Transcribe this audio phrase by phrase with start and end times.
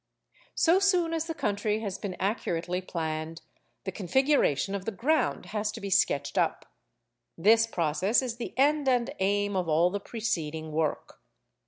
[0.55, 3.43] So soon as the country has been accurately planned,
[3.83, 6.65] the configuration of the ground has to be sketched up.
[7.37, 11.21] This process is the end and aim of all the preceding work.